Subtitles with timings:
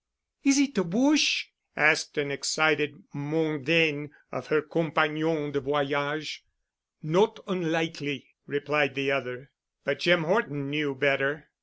[0.43, 1.45] "Is it the Boches?"
[1.77, 6.43] asked an excited mondaine of her compagnon de voyage.
[7.03, 9.51] "Not unlikely," replied the other.
[9.83, 11.49] But Jim Horton knew better.